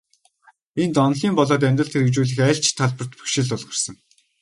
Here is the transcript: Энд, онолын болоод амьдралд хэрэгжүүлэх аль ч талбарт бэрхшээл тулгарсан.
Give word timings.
Энд, 0.81 0.95
онолын 1.05 1.33
болоод 1.37 1.63
амьдралд 1.67 1.93
хэрэгжүүлэх 1.95 2.39
аль 2.49 2.61
ч 2.63 2.67
талбарт 2.77 3.11
бэрхшээл 3.15 3.49
тулгарсан. 3.51 3.95